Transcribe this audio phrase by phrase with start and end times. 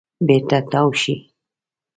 [0.27, 1.15] بېرته تاو شئ.